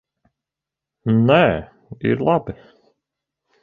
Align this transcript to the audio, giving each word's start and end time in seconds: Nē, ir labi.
Nē, 1.29 1.39
ir 2.13 2.27
labi. 2.31 2.61